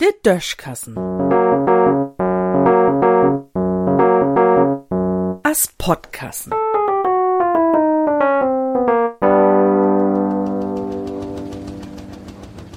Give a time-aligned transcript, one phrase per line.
[0.00, 0.96] Der Döschkassen.
[5.42, 6.52] As Podkassen.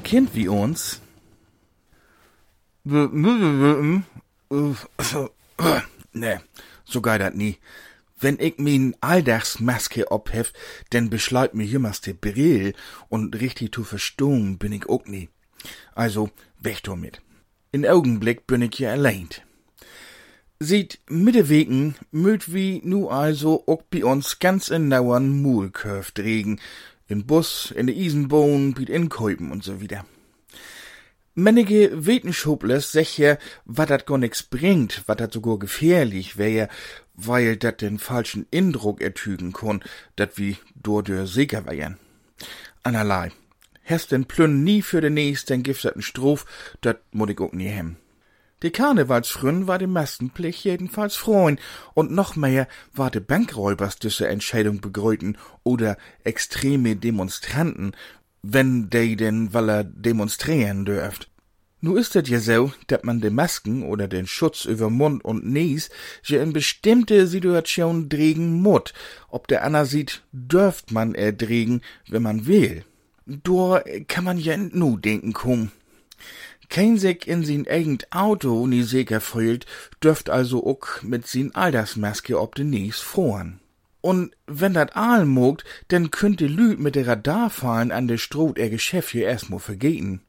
[0.03, 1.01] Kind wie uns.
[6.15, 6.41] Ne,
[6.85, 7.57] so geht dat nie.
[8.23, 10.53] Wenn ich min Alltagsmaske obhef,
[10.93, 12.73] denn beschleibt mir jümmers de Brill
[13.09, 15.27] und richtig zu verstohn bin ich auch nie.
[15.93, 17.21] Also, weg damit.
[17.73, 19.27] In Augenblick bin ich ja allein.
[20.57, 26.61] Sieht mittewegen müd wie nu also auch bei uns ganz in nauern Muhlkurf regen.
[27.09, 30.05] In Bus, in de Isenbohn, biet Inkäupen und so wieder.
[31.35, 36.69] Männige Wetenschublers sicher, wat dat gar nix bringt, wat dat sogar gefährlich wär,
[37.15, 39.83] weil dat den falschen Indruck ertügen kon,
[40.15, 41.97] dat wie dordür sicher wären.
[42.83, 43.31] Anerlei.
[43.83, 46.45] Hast den Plünn nie für den nächsten gifteten Strof,
[46.81, 47.95] dat muss ich auch nie hem.
[48.61, 51.59] Die Karnevalsfrünn war dem meisten Pflicht jedenfalls freuen,
[51.95, 57.95] und noch mehr war de Bankräubers diese Entscheidung begrüten oder extreme Demonstranten,
[58.43, 61.29] wenn de denn waller demonstrieren dürft.
[61.79, 65.45] Nu ist es ja so, dat man de Masken oder den Schutz über Mund und
[65.45, 65.89] Nies
[66.23, 68.93] je in bestimmte Situation dregen mut.
[69.29, 72.85] Ob der Anna sieht, dürft man er dregen, wenn man will.
[73.25, 75.71] Dor kann man ja nu denken kum.
[76.69, 79.65] Kein sich in sin eigend Auto nie sicher fühlt,
[80.01, 83.59] dürft also ook mit sin Altersmaske ob de Nies fahren.
[84.03, 88.69] Und wenn dat Aal mogt, dann könnte Lü mit der Radarfallen an der Stroh er
[88.69, 90.19] Geschäft hier erstmal vergehen.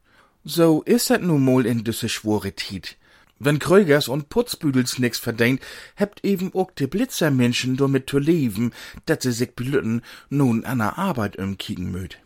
[0.45, 2.97] So is dat nu mol in düsse schwore Tiet.
[3.41, 5.61] Wenn Krögers und Putzbüdels nix verdient,
[5.97, 8.73] hebt eben ook de Blitzermenschen damit zu leben,
[9.07, 12.21] dat se sich blüten nun an der Arbeit umkicken möt.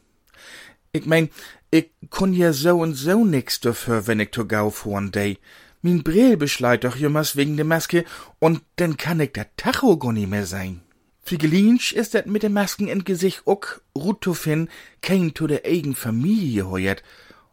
[0.92, 1.30] Ich mein,
[1.70, 5.38] ich kun ja so und so nix dafür, wenn ich to gau fahren dei.
[5.80, 8.04] Min Brill beschleit doch jemals wegen de Maske
[8.38, 10.82] und dann kann ich der Tacho gar nie mehr sein.
[11.28, 14.70] Figelinsch ist dat mit de Masken in Gesicht gut zu finden,
[15.02, 17.02] kein to der eigen Familie heuert.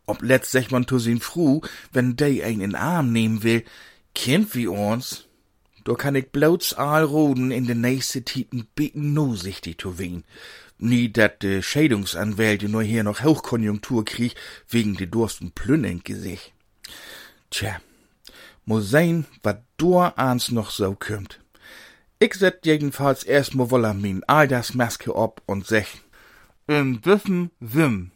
[0.05, 1.59] Ob letzt sech man to sin Fru,
[1.91, 3.65] wenn de ein in Arm nehmen will,
[4.13, 5.27] Kind wie uns.
[5.83, 10.23] Do kann ich blauts Aalroden in de nächste Titen beten no sichtig zu wen.
[10.77, 14.35] Nie dat de Schädungsanwälte nur hier noch Hochkonjunktur krieg,
[14.69, 16.53] wegen de dursten Plünn in Gesicht.
[17.49, 17.81] Tja,
[18.63, 21.41] muss sein, wat do ans noch so kümmt.
[22.17, 24.23] Ich set jedenfalls erstmal woller min
[24.73, 26.01] Maske ob und sech,
[26.67, 28.11] in diesem Sinn.